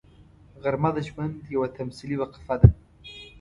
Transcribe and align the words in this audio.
غرمه 0.63 0.89
د 0.95 0.97
ژوند 1.07 1.35
یوه 1.55 1.67
تمثیلي 1.77 2.15
وقفه 2.21 2.55
ده 2.61 2.69